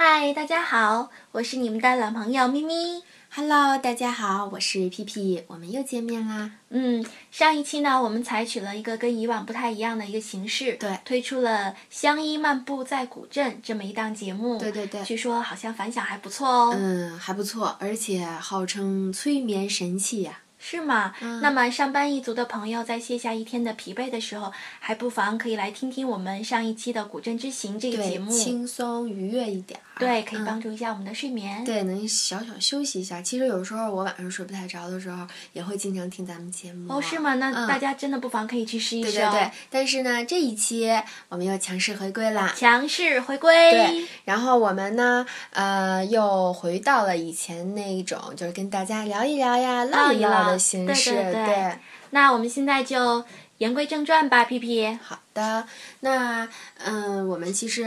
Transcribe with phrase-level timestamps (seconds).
[0.00, 3.02] 嗨，大家好，我是你们的老朋友咪咪。
[3.34, 6.52] Hello，大家好，我是屁屁，我们又见面啦。
[6.68, 14.56] 嗯，上一期呢，我们采取了一个跟以往不太一样的一个形式，对推出了《相依漫步在古镇》这么一档节目。
[14.56, 16.76] 对对对据说好像反响还不错哦。
[16.78, 21.12] 嗯，还不错，而且号称催眠神器呀、是吗？
[21.20, 28.30] 嗯那么上班一族的朋友在卸下一天的疲惫的时候，还不妨可以来听听我们上一期的《古镇之行》这个节，目。
[28.30, 29.82] 轻松愉悦一点儿。
[29.98, 31.64] 对，可以嗯帮助一下我们的睡眠。
[31.64, 33.20] 对，能小小休息一下。
[33.20, 36.94] 其实有时候我晚上睡不太着的时候，也会经常听咱们节目。
[36.94, 37.34] 哦，是吗？
[37.34, 39.30] 那嗯大家真的不妨可以去试一试哦。
[39.32, 40.90] 对对对，但是呢，这一期
[41.28, 42.54] 我们又强势回归啦。
[42.56, 43.52] 强势回归。
[43.72, 51.12] 对，然后我们呢，呃，又回到了以前那一种，就是跟大家聊一聊呀、唠一唠的形式。
[51.12, 51.78] 对对对
[52.10, 53.22] 那我们现在就
[53.58, 54.86] 言归正传吧，皮皮。
[55.02, 55.66] 好的，
[56.00, 57.84] 那嗯，我们其实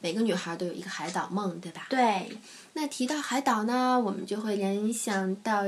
[0.00, 1.86] 每个女孩都有一个海岛梦，对吧？
[1.90, 2.38] 对，
[2.72, 5.62] 那提到海岛呢，我们就会联想到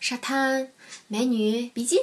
[0.00, 0.70] 沙滩、
[1.08, 2.02] 美女、比基尼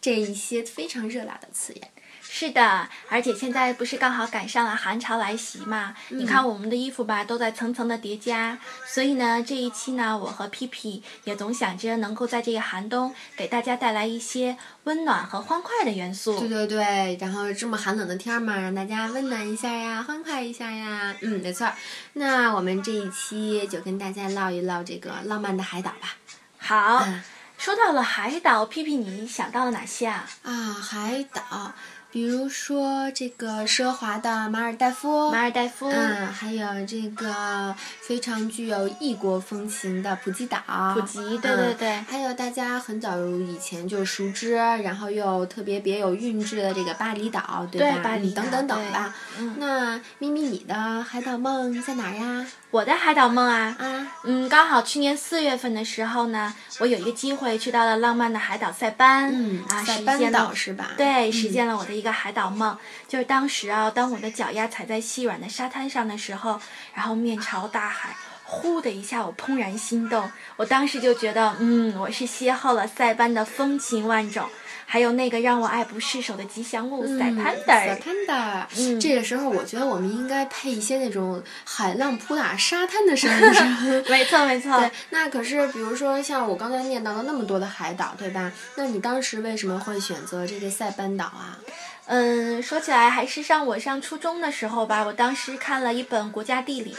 [0.00, 1.90] 这一些非常热辣的词眼。
[2.28, 5.94] 是的，而且现在不是刚好赶上了寒潮来袭嘛？
[6.10, 16.38] 嗯你看我们的衣服吧，都在层层的叠加，所以呢，这一期呢，我和皮皮也总想着能够在这个寒冬给大家带来一些温暖和欢快的元素。
[16.40, 21.14] 对对对，然后这么寒冷的天儿嘛，让大家温暖一下呀，欢快一下呀。
[21.22, 21.66] 嗯，没错。
[22.14, 26.16] 那我们这一期就跟大家唠一唠这个浪漫的海岛吧。
[26.58, 27.22] 好，嗯
[27.58, 30.28] 说到了海岛，皮皮你想到了哪些啊？
[30.42, 31.72] 啊，海岛，
[32.16, 35.30] 比如说这个奢华的马尔代夫。
[35.30, 35.90] 马尔代夫。
[35.90, 40.58] 嗯，还有这个非常具有异国风情的普吉岛，
[40.94, 47.96] 普吉对对对嗯还有大家很早以前就熟知，然后又特别别有韵致的这个巴厘岛，对吧？
[47.96, 49.14] 对巴厘等等等吧。
[49.38, 52.46] 嗯那咪咪，你的海岛梦在哪儿呀？
[52.70, 60.32] 我的海岛梦啊，啊，嗯，刚好去年四月份的时候呢，我有一个机会去到了浪漫的海岛塞班，嗯，啊，塞班。
[60.32, 60.92] 岛是吧？
[60.96, 62.76] 对，实嗯现了我的一个海岛梦，
[63.08, 66.60] 就是当时啊，当我的脚丫踩在细软的沙滩上的时候，
[66.94, 70.30] 然后面朝大海，呼的一下，我怦然心动。
[70.56, 74.48] 我当时就觉得，嗯，我是邂逅了塞班的风情万种，
[74.86, 77.86] 还有那个让我爱不释手的吉祥物塞嗯潘德尔。
[77.88, 84.02] 塞潘达，嗯这个时候我觉得我们应该配一些那种海浪扑打沙滩的声音，是？
[84.08, 84.78] 没错，没 错。
[84.78, 88.50] 对，那可是比如说像我刚才念到了那么多的海岛，对吧？
[88.76, 91.58] 那你当时为什么会选择这个塞班岛啊？
[92.06, 96.96] 嗯，说起来还是上我上初中的时候吧，我当时看了一本国家地理，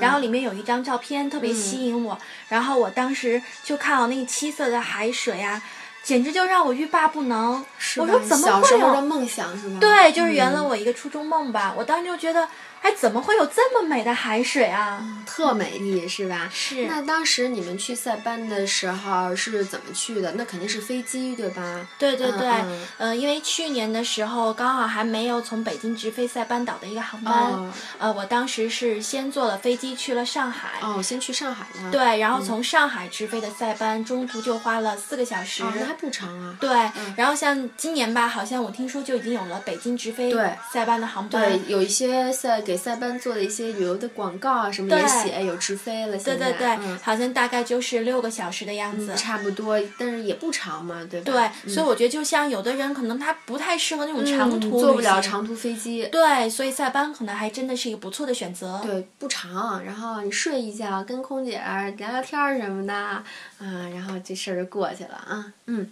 [0.00, 5.62] 然后里面有一张照片特别吸引我，然后我当时就看到那个七色的海水啊，
[6.02, 7.64] 简直就让我欲罢不能。
[7.78, 8.86] 是我说怎么小时会有？
[8.88, 9.76] 候的梦想是吧？
[9.80, 11.74] 对，就是圆嗯了我一个初中梦吧。
[11.74, 12.46] 我当时就觉得，
[12.82, 15.22] 哎，怎么会有这么美的海水啊？
[15.26, 16.48] 特美丽是吧？
[16.52, 20.32] 是那当时你们去塞班的时候是怎么去的？
[20.32, 21.86] 那肯定是飞机对吧？
[21.98, 31.90] 对对对，嗯嗯呃，因为去年的时候刚好还没有从北京直飞塞班岛的一个航班，哦呃，我当时是先坐了飞机去了上海，哦，先去上海了。
[31.90, 35.62] 对，然后从上海直飞的塞班，中途就花了四个小时。
[35.62, 36.56] 哦，那还不长啊。
[36.58, 36.70] 对，
[37.16, 40.32] 然后像今年吧，好像我听说就已经有了北京直飞
[40.72, 41.42] 塞班的航班。
[41.42, 46.12] 对，有一些塞给塞班做的一些旅游的广告啊，什么也写有直飞了。
[46.12, 49.12] 对现在对对，嗯好像大概就是六个小时的样子。
[49.16, 51.32] 差不多，但是也不长嘛，对吧？
[51.64, 55.20] 对，所以我觉得就像有的人可能他不太适合那种长嗯途、坐不了。
[55.20, 56.06] 长途飞机。
[56.12, 58.80] 对，所以塞班可能还真的是一个不错的选择。
[58.84, 61.60] 对，不长，然后你睡一觉，跟空姐
[61.96, 63.24] 聊聊天儿什么的，啊，
[63.92, 65.52] 然后这事儿就过去了啊。
[65.66, 65.88] 嗯，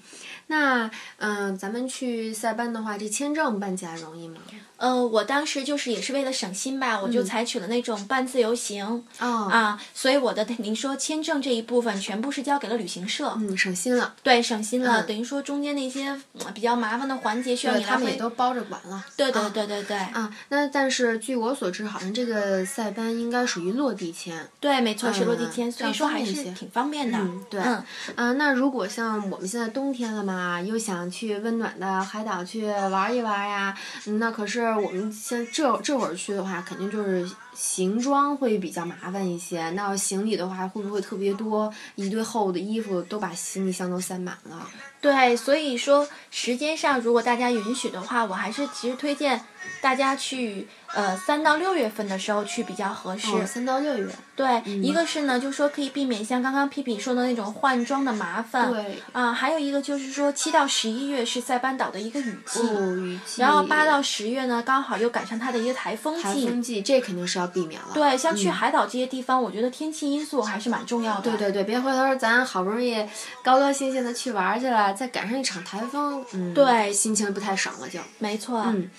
[0.49, 4.41] 那嗯、咱们去塞班的话，这签证办起来容易吗？
[4.77, 9.05] 呃，我当时就是也是为了省心吧，我就采取了那种半自由行。
[9.19, 16.07] 啊，所以我的您说签证这一部分全部是交给了旅行社，嗯，省心了，对，省心了，嗯等于说中间那些
[16.39, 17.97] 呃比较麻烦的环节需要你来回。
[17.97, 19.05] 他们也都包着管了。
[19.17, 24.49] 对对啊对对对、啊，那但是据我所知，好像这个塞班应该属于落地签。
[24.61, 27.19] 对，没错，是落地嗯签，所以说还是挺方便的。
[27.19, 27.61] 嗯，对。
[27.61, 27.85] 嗯
[28.15, 33.77] 啊，那如果像我们现在冬天了嘛，啊又想去温暖的海岛去玩一玩呀，
[34.19, 39.69] 那可是我们现这这会儿去的话，肯定就是行装会比较麻烦一些。
[39.71, 41.73] 那行李的话，会不会特别多？
[41.97, 44.65] 一堆厚的衣服都把行李箱都塞满了。
[45.01, 49.41] 对，所以说时间上，如果大家允许的话，我还是其实推荐
[49.81, 53.29] 大家去呃三到六月份的时候去比较合适。
[53.31, 54.09] 哦，三到六月。
[54.35, 58.73] 对，一个是呢，就说可以避免像刚刚皮皮说的那种换装的麻烦。
[58.73, 59.01] 对。
[59.13, 62.61] 啊，还有一个就是说七到十一月是塞班岛的一个雨季。
[62.61, 63.41] 哦，雨季。
[63.43, 66.23] 然后八到十月呢，刚好又赶上它的一个台风季。
[66.23, 67.89] 台风季，这肯定是要避免了。
[67.95, 71.23] 对，像去嗯海岛这些地方，我觉得天气因素还是蛮重要的。
[71.23, 72.97] 对对对，别回头咱好不容易
[73.43, 77.99] 高高兴兴的去玩儿去了，再赶上一场台风，嗯，对心情不太爽了就。
[78.19, 78.63] 没错。
[78.67, 78.91] 嗯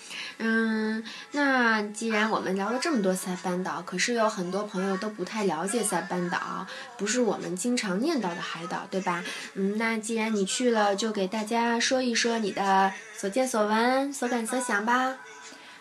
[0.42, 6.66] 嗯，那既然我们聊了这么多塞班岛，可是有很多朋友都不太了解塞班岛，
[6.98, 9.24] 不是我们经常念叨的海岛，对吧？
[9.56, 15.16] 嗯，那既然你去了，就给大家说一说你的所见所闻、所感所想吧。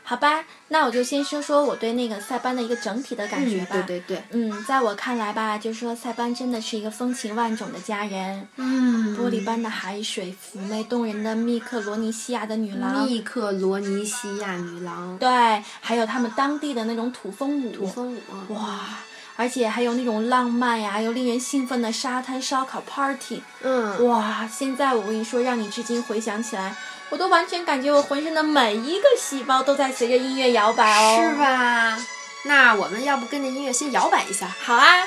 [0.09, 3.73] 好吧，那我就先说说我对那个塞班的一个整体的感觉嗯，吧。
[3.73, 15.29] 对对对，嗯，在我看来吧，就是说塞班真的是一个风情万种的佳人，嗯玻璃般的海水，妩媚动人的密克罗尼西亚的女郎，密克罗尼西亚女郎，对，
[15.83, 18.81] 还有他们当地的那种土风舞，土风舞，哇，
[19.41, 24.49] 而且还有那种浪漫呀，又令人兴奋的沙滩烧烤 party，嗯，哇！
[24.53, 26.75] 现在我跟你说，让你至今回想起来，
[27.09, 31.37] 我都完全感觉我浑身的每一个细胞都在随着音乐摇摆哦，是？
[31.39, 31.97] 吧？
[32.47, 34.49] 那我们要不跟着音乐先摇摆一下？
[34.65, 35.07] 好啊。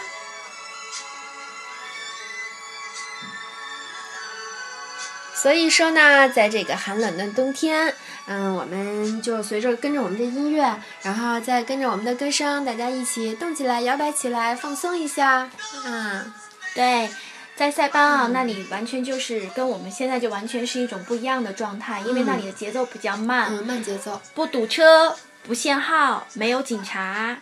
[5.36, 7.95] 所以说呢，在这个寒冷的冬天，
[8.27, 15.50] 嗯，我们就随着跟着我们的音乐，然后再跟着我们的歌声，大家一起动起来，摇摆起来，放松一下，
[15.85, 16.31] 嗯，
[16.73, 17.09] 对，
[17.56, 27.38] 在塞班啊，那里完全就是跟我们现在就完全是一种不一样的状态，因为那里的节奏比较慢，嗯，慢节奏，不堵车，不限号，没有警察，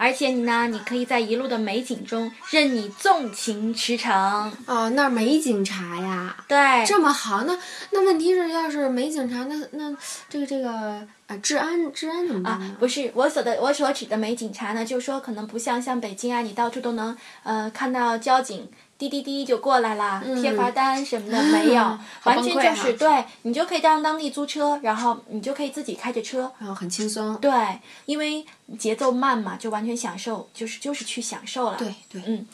[0.00, 4.50] 而且你呢，你可以在一路的美景中任你纵情驰骋。
[4.64, 6.56] 哦，那儿没警察呀，对，
[6.86, 7.54] 这么好，那
[7.90, 9.94] 那问题是，要是没警察，那那
[10.30, 18.66] 这个这个啊，治安治安怎么办呢？，啊不是我所的我所指的没警察呢，就是说可能不像像北京啊，你到处都能呃看到交警。
[19.00, 27.50] 滴滴滴就过来啦，贴罚单什么的没有， 完全就是对你就可以当当地租车，然后你就可以自己开着车，然后很轻松，对，
[28.04, 28.44] 因为
[28.78, 31.78] 节奏慢嘛，就完全享受，就是就是去享受了。
[31.78, 32.46] 对对，嗯，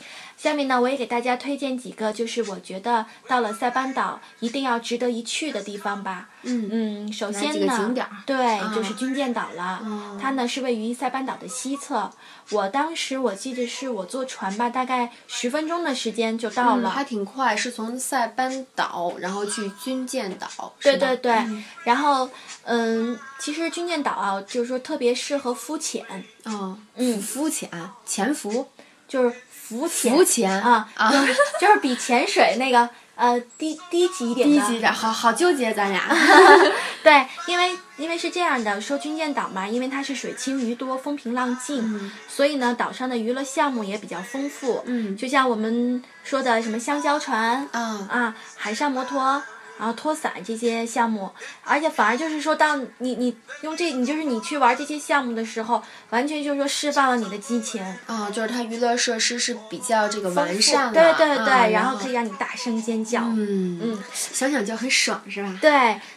[0.47, 6.29] 下面呢，我也给大家推荐几个，就是我觉得到了塞班岛一定要值得一去的地方吧。
[6.43, 9.81] 嗯嗯，首先呢景点，对，啊就是军舰岛了。
[9.85, 12.09] 哦它呢是位于塞班岛的西侧。
[12.51, 16.91] 我当时我记得是我坐船吧，大概十分钟的时间就到了。
[16.91, 21.45] 嗯还挺快，是从塞班岛，然后去军舰岛，对对对，
[21.83, 22.31] 然后
[22.63, 26.07] 嗯，其实军舰岛啊，就是说特别适合肤浅，
[26.45, 27.69] 哦，嗯浮潜，
[28.07, 28.69] 潜伏，
[29.09, 29.37] 就是
[29.69, 30.15] 浮潜。
[30.15, 31.13] 浮潜啊，啊，
[31.61, 34.55] 就是比潜水那个呃低低级一点的。
[34.55, 36.03] 低级点，好好纠结咱俩。
[37.03, 44.83] 对，因为因为是这样的，说军舰岛嘛，因为它是水清鱼多、风平浪静，嗯所以呢，岛上的娱乐项目也比较丰富。
[44.87, 49.43] 嗯就像我们说的什么香蕉船嗯，啊、海上摩托。
[49.79, 51.31] 然后拖伞这些项目，
[51.65, 63.21] 而且反而就是说，当你你用这，你就是你去玩这些项目的时候，完全就是说释放了你的激情，啊，就是它娱乐设施是比较这个完善的，对对对，啊然后可以让你大声尖叫。
[63.23, 65.59] 嗯嗯，想想就很爽，是吧？
[65.61, 65.71] 对，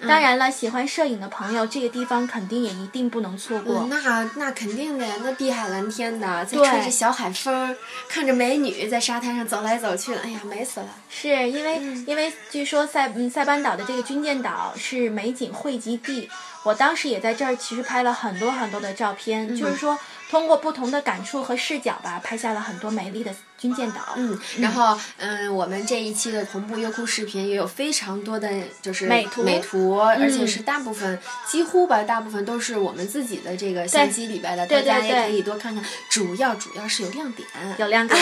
[0.08, 3.80] 当然了，喜欢摄影的朋友，这个地方肯定也一定不能错过。
[3.80, 7.76] 嗯，那那肯定的呀，那碧海蓝天的，再对吹着小海风，
[8.08, 10.88] 看着美女在沙滩上走来走去的，哎呀，美死了。
[11.10, 16.30] 是因为、因为据说塞嗯塞班岛的这个军舰岛是美景汇集地，
[16.62, 19.98] 我当时也在这儿其实拍了很多很多的照片，就是说
[20.30, 24.14] 通过不同的感触和视角吧，拍下了很多美丽的军舰岛。
[24.18, 28.48] 嗯，然后嗯，我们这一期的同步优酷视频也有非常多的
[28.84, 35.84] 就是美图美图，而且是大部分几乎吧，大部分都是我们自己的这个相机里边的，大家也可以多看看。
[36.08, 37.48] 主要主要是有亮点，
[37.80, 38.16] 有亮 点，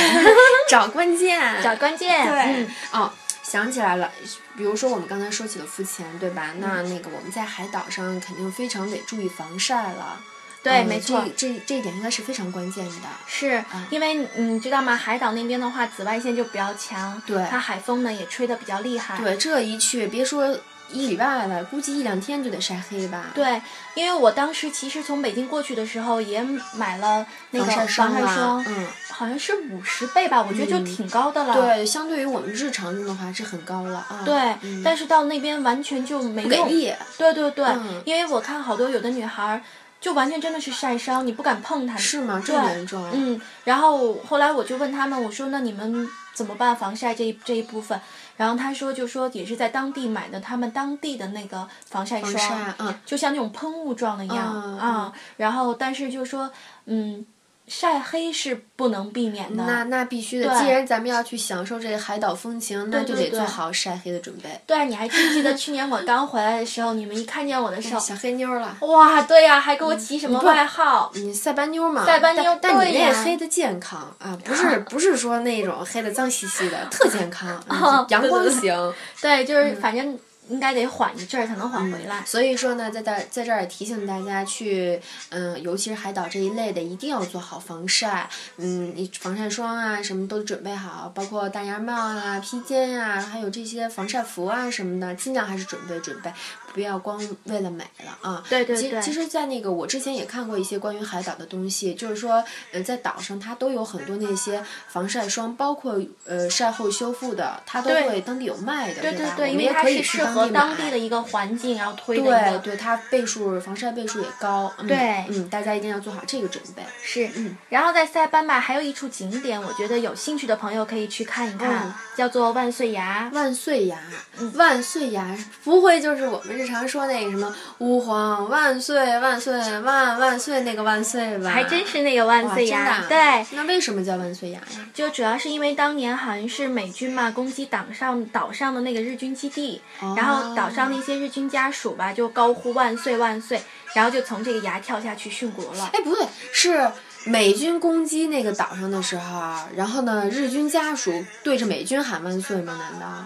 [0.69, 2.25] 找关键，找关键。
[2.25, 3.11] 对嗯，哦。
[3.49, 4.11] 想起来了，
[4.57, 6.51] 比如说我们刚才说起了浮潜，对吧？
[6.55, 10.21] 嗯那那个我们在海岛上肯定非常得注意防晒了。
[10.63, 11.23] 对，嗯没错。
[11.35, 13.07] 这这这一点应该是非常关键的。
[13.25, 14.95] 是因为你知道吗？
[14.95, 19.17] 海岛那边的话，紫外线就比较强，对它海风呢也吹得比较厉害。
[19.17, 20.57] 对，这一去，别说
[20.89, 23.25] 一礼拜了，估计一两天就得晒黑吧。
[23.35, 23.61] 对，
[23.93, 26.41] 因为我当时其实从北京过去的时候也
[26.75, 31.53] 买了那个防晒霜嗯，好像是五十倍吧，我觉得就嗯挺高的了。
[31.53, 34.21] 对，相对于我们日常用的话是很高了啊。
[34.23, 36.49] 对，嗯但是到那边完全就没用。
[36.49, 36.93] 不给力。
[37.17, 39.61] 对对对，嗯因为我看好多有的女孩儿
[40.07, 41.97] 就完全真的是晒伤，你不敢碰它。
[41.97, 42.41] 是吗？
[42.41, 43.05] 这对么严重？
[43.11, 47.99] 嗯，然后后来我就问他们，我说那你们怎么办防晒这一这一部分？
[48.37, 55.13] 然后他说就说也是在当地买的，他们当地的那个防晒霜，晒，嗯，就像那种喷雾状的一样嗯啊。
[55.35, 56.49] 然后但是就说
[56.85, 57.25] 嗯。
[57.67, 59.63] 晒黑是不能避免的。
[59.65, 64.49] 那那必须的，既然咱们要去享受这个海岛风情，那就得对对做好晒黑的准备。
[64.65, 71.11] 对，你还记不记得去年我刚回来的时候，你们一看见我的时候，小黑妞了，哇，对呀、还给我起什么外号？
[71.15, 72.05] 你塞班妞嘛？
[72.05, 77.47] 塞班妞但但你那对呀黑的健康啊，不是不是说那种黑的脏兮兮的，特健康，
[78.09, 78.93] 阳光对对对型。
[79.21, 80.17] 对，就是反正
[80.49, 82.23] 应该得缓一阵儿才能缓回来。
[82.25, 88.29] 所以说呢，在这在这儿也提醒大家去，嗯，尤其是海岛这一类的，一定要做好防晒。
[88.57, 96.31] 嗯，你防晒霜啊，什么都准备好，包括大檐帽啊、披肩啊、还有这些防晒服啊什么的，尽量还是准备准备，
[96.73, 98.43] 不要光为了美了啊。
[98.49, 109.01] 对对对其其实，在那个我之前也看过一些关于海岛的东西，就是说，呃，在岛上它都有很多那些防晒霜，包括呃晒后修复的，它都会当地有卖的，吧？
[109.01, 112.17] 对对对，我们也可以适当地买当地的一个环境，然后推。
[112.17, 114.71] 对对，它倍数防晒倍数也高。
[114.79, 116.83] 嗯、对嗯，大家一定要做好这个准备。
[117.01, 123.29] 是，嗯然后在塞班吧还有一处景点，我觉得有兴趣的朋友可以去看一看，嗯叫做万岁崖。
[123.33, 123.97] 万岁崖，
[124.39, 131.49] 嗯万岁崖不会就是我们日常说那个什么“吾皇万岁万岁万万岁”那个万岁吧？
[131.49, 134.65] 还真是那个万岁崖，真的啊对，那为什么叫万岁崖呀？
[134.93, 139.79] 就主要是因为当年好像是美军嘛攻击岛上岛上的那个日军基地，
[140.15, 143.61] 然后岛上那些日军家属吧就高呼万岁万岁，
[143.93, 145.89] 然后就从这个崖跳下去殉国了。
[145.93, 146.91] 哎，不对，是
[147.25, 152.77] 美军攻击那个岛上的时候，啊然后呢，日军家属对着美军喊万岁吗？
[152.77, 153.25] 难道？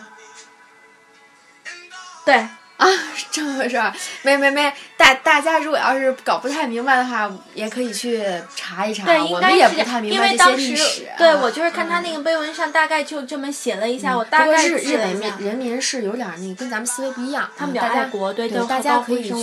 [2.25, 2.47] 对，
[2.81, 2.87] 啊，
[3.29, 8.23] 这么回事儿，没没没，大大家如果要是搞不太明白的话，也可以去
[8.55, 10.75] 查一查，对，我应该们也不太明因白当时。
[11.15, 14.97] 对啊我就是看他那个碑文上大概就这么写了一下，我大概是日。
[14.97, 19.33] 本人人民是有点儿那个跟咱们思维不一样，他们比较爱国对大家可以去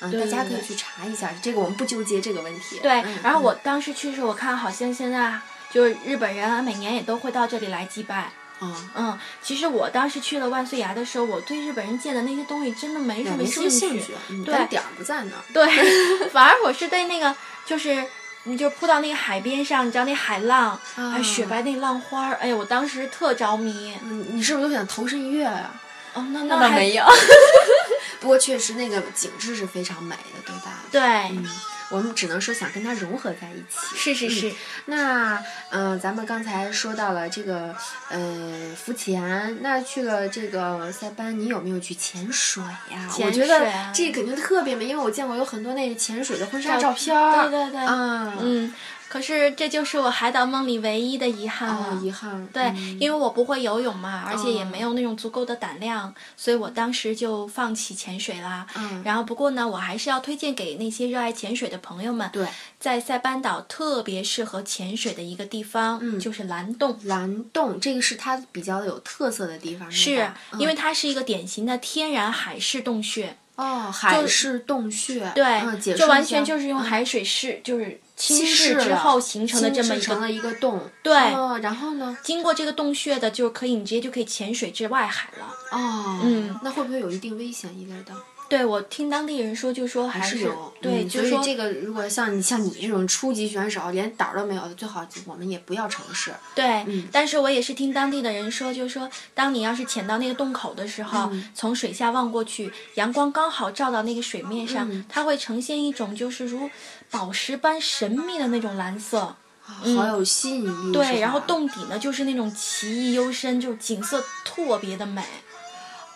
[0.00, 2.78] 嗯，大家可以去查一下，这个我们不纠结这个问题。
[2.80, 5.32] 对嗯，然后我当时去的时候，我看好像现在
[5.72, 8.30] 就是日本人啊，每年也都会到这里来祭拜。
[8.60, 15.42] 嗯，嗯，其实我当时去了万岁崖的时候，我对日本人建的那些东西真的没什么兴兴趣，嗯对咱点儿不在那儿。
[15.52, 15.66] 对，
[16.30, 17.34] 反而我是对那个
[17.64, 18.04] 就是。
[18.48, 23.92] 你就扑到那个海边上，你知道那海浪，还有雪白那浪花儿，哎呀，我当时特着迷。
[24.04, 25.74] 你，你是不是都想投身一跃啊？
[26.14, 27.04] 哦，那那倒没有。
[28.20, 30.78] 不过确实那个景致是非常美的，对吧？
[30.92, 31.02] 对，
[31.36, 31.44] 嗯，
[31.90, 33.96] 我们只能说想跟它融合在一起。
[33.96, 34.52] 是是是，
[34.86, 35.36] 那
[35.70, 37.74] 嗯、呃咱们刚才说到了这个
[38.10, 43.08] 呃浮潜，那去了这个塞班，你有没有去潜水呀？
[43.12, 47.48] 潜我觉得这肯定特别美，因为我见过有很多那个潜水的婚纱照照片儿。
[47.48, 48.74] 对对对，嗯嗯，
[49.08, 51.88] 可是这就是我海岛梦里唯一的遗憾了。
[51.92, 52.46] 哦，遗憾。
[52.52, 58.66] 对，嗯因为我不会游泳嘛，而且也哦没有那种足够的胆量，所以我当时就放弃潜水啦。
[58.76, 62.46] 嗯然后不过呢，我还是要推荐给那些热爱潜水的朋友们，对，
[62.80, 66.98] 在塞班岛特别适合潜水的一个地方，嗯就是蓝洞。
[67.04, 80.56] 蓝洞这个是它比较有特色的地方，是嗯因为它是一个典型的天然海式洞穴，哦，海式洞穴，对，嗯，就完全就是用嗯海水是，就是侵蚀之后形成的这么一个。
[80.58, 82.16] 洞，对哦，然后呢？
[82.22, 85.46] 经过这个洞穴的，就可以你直接就可以潜水至外海了。
[85.70, 88.14] 哦，嗯，那会不会有一定危险一类的？
[88.48, 96.32] 对我听当地人说，就说还是有，对，嗯就说所以这个如果像你像你这种初级选手，连胆儿都没有的，最好我们也不要尝试。
[96.54, 106.70] 对，嗯但是我也是听当地的人说，就是说，当你要是潜到那个洞口的时候，嗯从水下望过去，阳光刚好照到那个水面上，嗯它会呈现一种就是如
[107.10, 109.36] 宝石般神秘的那种蓝色。
[109.84, 110.92] 嗯好有吸引力。
[110.92, 115.24] 对，然后洞底呢就是那种奇异幽深，就是景色特别的美。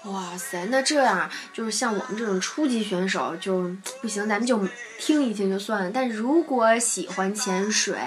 [0.05, 3.69] 哇塞，那这样啊就是像我们这种初级选手就
[4.01, 4.65] 不行，咱们就
[5.01, 5.91] 听一听就算了。
[5.93, 7.99] 但如果喜欢潜水，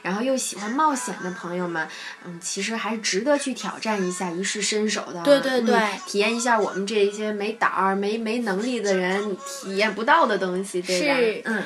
[0.00, 1.86] 然后又喜欢冒险的朋友们，
[2.24, 5.22] 嗯，其实还是值得去挑战一下，一试身手的。
[5.22, 11.16] 对对对嗯体验一下我们这些没胆儿、没没能力的人体验不到的东西，对吧？
[11.16, 11.62] 是嗯。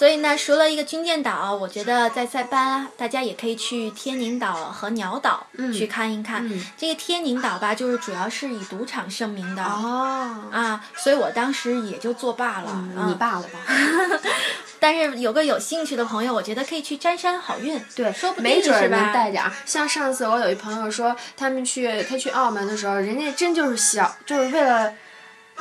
[0.00, 6.48] 所以呢，除了一个军舰岛，我觉得在塞班，大家也可以去天宁岛和鸟岛去看一看。
[6.48, 9.62] 嗯这个天宁岛吧，就是主要是以赌场盛名的。
[9.62, 12.82] 哦，啊，所以我当时也就作罢了。
[13.08, 13.58] 你罢了吧。
[14.80, 17.78] 但是有个有兴趣的朋友，我觉得可以去沾沾好运。
[17.94, 19.52] 对，说不定没准儿能带点儿。
[19.66, 24.94] 像上次我有一朋友说，他们去他去澳门的时候，人家真就是小，就是为了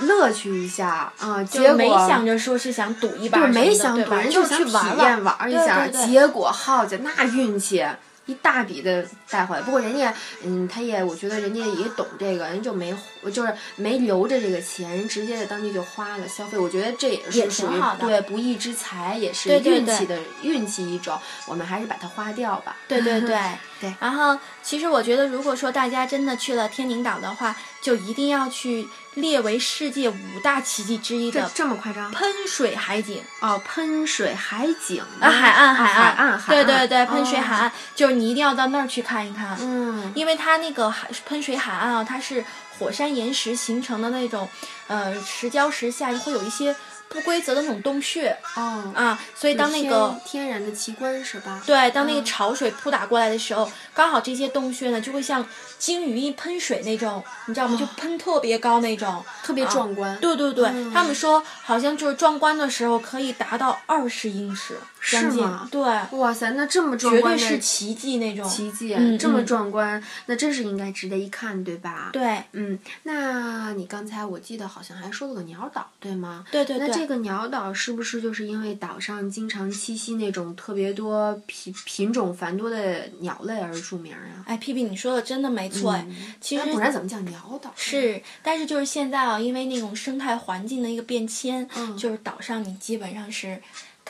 [0.01, 7.85] 乐趣一下啊，结果就没想着说是想赌一把对什么的，没想赌，人就是去想体验玩一下，对对对结果好家伙，那运气
[8.25, 9.61] 一大笔的带回来。
[9.63, 10.13] 不过人家，
[10.43, 12.95] 嗯，他也我觉得人家也懂这个，人就没
[13.33, 16.55] 就是没留着这个钱，人直接在当地就花了消费。
[16.55, 21.17] 我觉得这也是属于对不义之财，也是运气的运气一种。
[21.47, 22.75] 我们还是把它花掉吧。
[22.87, 23.35] 对对对
[23.81, 23.91] 对。
[23.99, 28.87] 然后，其实我觉得，如果说大家真的去了天宁岛的话，就一定要去。
[29.21, 32.11] 列为世界五大奇迹之一的这么夸张？
[32.11, 39.57] 喷水海景哦，喷水海景啊，海岸海岸，对对对，喷水海岸，就是你一定要到那儿去看一看。
[39.61, 42.43] 嗯，因为它那个海喷水海岸啊，它是
[42.77, 44.47] 火山岩石形成的那种，
[44.87, 46.75] 呃，石礁石下会有一些。
[47.09, 51.61] 不规则的那种洞穴哦啊，所以当那个天然的奇观是吧？
[51.65, 55.45] 对，当那个潮水扑打过来的时候，刚好这些洞穴呢就会像
[55.77, 57.75] 鲸鱼一喷水那种，你知道吗？
[57.77, 60.17] 就喷特别高那种，特别壮观。
[60.19, 64.77] 对对对，他们说好像就是壮观的时候可以达到二十英尺，
[65.11, 65.43] 将近。
[65.71, 65.81] 对，
[66.17, 68.47] 哇塞，那这么壮观，绝对是奇迹那种。
[68.47, 72.09] 奇迹，这么壮观，那真是应该值得一看，对吧？
[72.11, 76.45] 对，嗯，那你刚才我记得好像还说了个鸟岛，对吗？
[76.51, 76.89] 对对对。
[76.91, 84.43] 这个鸟岛是不是就是因为岛上经常栖息那种特别多品品种繁多的鸟类而著名啊？
[84.45, 86.05] 哎，皮皮，你说的真的没错哎。
[86.41, 87.71] 其实不然怎么叫鸟岛？
[87.75, 93.61] 是，但是就是现在啊，因为那种生态环境的一个变迁，嗯，就是岛上你基本上是。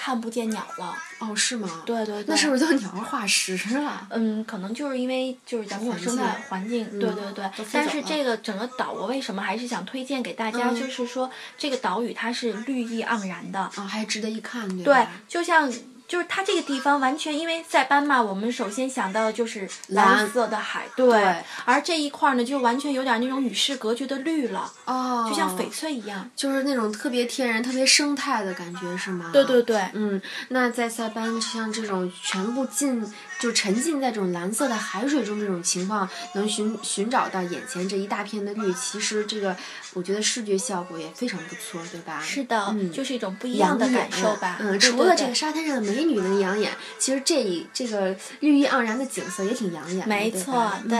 [0.01, 1.83] 看不见鸟了哦，是吗？
[1.85, 4.07] 对对对，那是不是叫鸟儿化石了？
[4.11, 7.45] 嗯，可能就是因为就是咱们生态环境，对对对。
[7.73, 10.69] 但是这个整个岛，我为什么还是想推荐给大家？
[10.69, 15.69] 就是说这个岛屿它是绿意盎然的啊，还值得一看，对对，就像。
[16.09, 21.35] 就是它这个地方完全因为塞班嘛，我们首先想到的就是蓝色的海，对。
[21.65, 29.29] 而这一块呢，就完全有点那种与世隔绝的绿了，哦，就像翡翠一样，就是那种特别天然、特别生态的感觉，是吗？
[29.31, 33.05] 对对对，嗯，那在塞班像这种全部浸。
[33.39, 39.55] 就沉浸在这种蓝色的海水中，这种情况能寻寻找到眼前这一大片的绿，其实这个
[39.93, 42.21] 我觉得视觉效果也非常不错，对吧？
[42.21, 44.57] 是的，嗯，就是一种不一样的感受吧。
[44.59, 50.05] 嗯，除了这个沙滩上的美女能养眼，其实这一这个绿意盎然的景色也挺养眼。
[50.05, 50.99] 没错，对。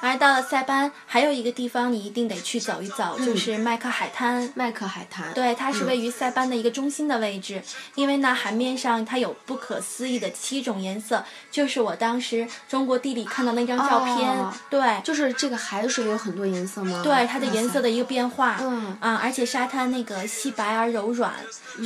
[0.00, 4.52] 而到了塞班，还有一个地方你一定得去走一走，就是麦克海滩。
[4.56, 5.32] 麦克海滩。
[5.34, 7.62] 对，它是位于塞班的一个中心的位置，
[7.94, 11.75] 因为呢，海面上它有不可思议的七种颜色，就是。
[11.76, 14.34] 是我当时中国地理看到那张照片，
[14.70, 17.02] 对，就是这个海水有很多颜色吗？
[17.04, 21.34] 对，它的颜色的一个变化，嗯啊，而且沙滩那个细白而柔软，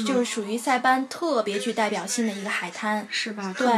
[0.07, 3.53] 就是属于塞班特别具代表性的一个海滩，是吧？
[3.59, 3.69] 对，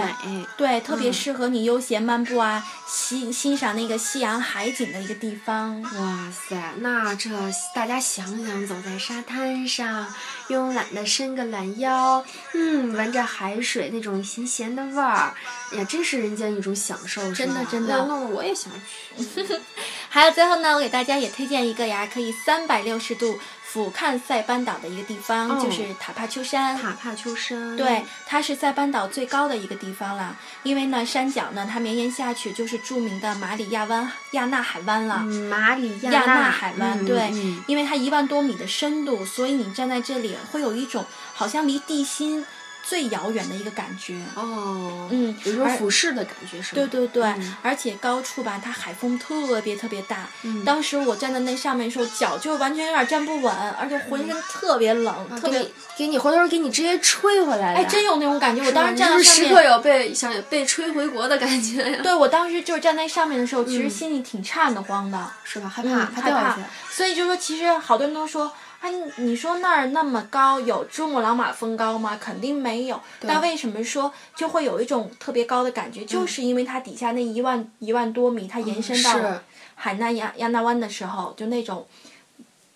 [0.59, 5.81] 对，特别适合你悠闲漫步啊，欣欣赏那个夕阳海景的一个地方。
[5.81, 7.31] 哇塞，那这
[7.75, 10.07] 大家想想，走在沙滩上，
[10.49, 12.23] 慵懒的伸个懒腰，
[12.53, 15.33] 嗯，闻着海水那种咸咸的味儿，
[15.73, 16.02] 呀，真。
[16.03, 18.73] 是人间一种享受，真的真的，弄得我也想
[19.17, 19.47] 去。
[20.09, 26.77] 还有最后呢，我给大家也推荐一个呀，可以三百六十度俯瞰塞班岛的一个地方，就是塔帕丘山。
[26.77, 30.37] 塔帕丘山，对，它是塞班岛最高的一个地方了。
[30.63, 35.21] 因为呢，山脚呢，它绵延下去就是著名的马里亚湾亚纳海湾了。
[35.49, 42.45] 马里亚纳海湾，对，嗯，因为它一万多米的深度，所以你站在这里会有一种好像离地心。
[42.83, 46.75] 最遥远的一个感觉哦，嗯，有种俯视的感觉是吧？
[46.75, 50.29] 对对对，而且高处吧，它海风特别特别大。
[50.43, 55.65] 嗯，当时我站在那上面的时候，脚就完全有点站不稳，而且浑身特别冷，特别
[55.97, 57.75] 给你回头给你直接吹回来。
[57.75, 58.63] 哎，真有那种感觉。
[58.65, 62.01] 我当时站在上面，时刻有被想被吹回国的感觉呀。
[62.03, 65.69] 对，我当时就是站在上面的时候，其实心里挺颤的慌的，是吧？
[65.69, 66.59] 害怕，害怕。
[66.91, 68.53] 所以就说，其实好多人都说。
[68.83, 72.19] 哎，你说那儿那么高，有珠穆朗玛峰高吗？
[72.21, 73.01] 肯定没有。
[73.21, 76.05] 那为什么说就会有一种特别高的感觉？
[76.05, 79.41] 就是因为它底下那一万一万多米，它延伸到
[79.77, 81.87] 海南亚亚那湾的时候，就那种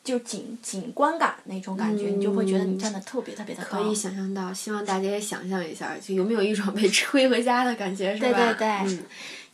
[0.04, 3.82] 就景景观感那种感觉，你就会觉得你站的特别特别的高。
[3.82, 8.38] 可以想象到，希望大家也想象一下，就有没有一种被吹回家的感觉，是吧？
[8.38, 9.02] 对对对，嗯。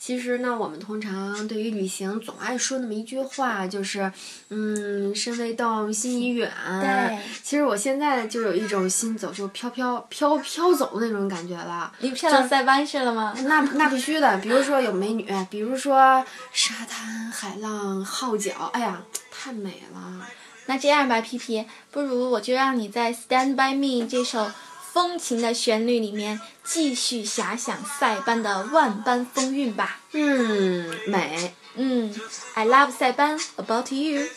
[0.05, 4.13] 其实呢，我们通常对于旅行总爱说那么一句话，就是，
[4.49, 6.51] 嗯，身未动，心已远。
[6.81, 7.17] 对。
[7.45, 11.93] 其实我现在就有一种心走就飘飘飘飘走的那种感觉了。
[12.01, 13.33] 你飘到塞班去了吗？
[13.45, 14.37] 那那必须的。
[14.39, 20.27] 比如说有美女，比如说沙滩、海浪、号角，哎呀，太美了。
[20.67, 24.51] 那这样吧，皮皮，不如我就让你在《Stand by Me》这首。
[24.93, 30.01] 风情的旋律里面，继续遐想塞班的万般风韵吧。
[30.13, 31.55] 嗯，美。
[31.75, 32.15] 嗯
[32.53, 34.29] ，I love 塞班，About you。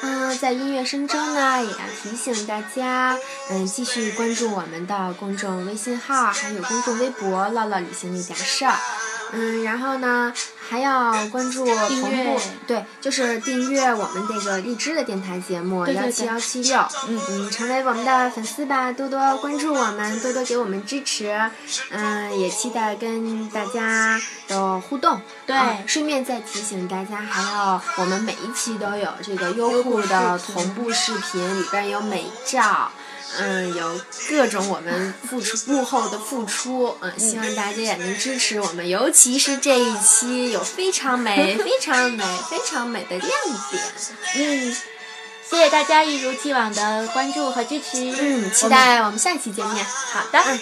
[0.00, 3.18] 嗯，在音乐声中呢，也要提醒大家，
[3.50, 8.74] 嗯，继续关注我们的公众微信号，还有公众微博“唠唠旅行那点事儿”。
[9.36, 10.32] 嗯，然后呢，
[10.66, 21.38] 还要关注同步，对，就是订阅我们这个荔枝的电台节目幺七幺七六，嗯嗯，成为我们的粉丝吧，多多关注我们，多多给我们支持，
[21.90, 24.18] 嗯，也期待跟大家
[24.48, 25.20] 的互动。
[25.46, 25.54] 对，
[25.86, 32.90] 顺便再提醒大家，还要我们每一期都有这个优酷的同步视频，里边有美照。
[33.38, 43.30] 嗯，有各种我们付出幕后的付出，嗯，希望大家也能支持我们，尤其是这一期有非常美、 非常美、非常美的亮
[43.70, 43.82] 点。
[44.36, 44.76] 嗯，
[45.48, 48.14] 谢谢大家一如既往的关注和支持。
[48.18, 49.84] 嗯，期待我们下期见面。
[49.84, 50.58] 好的。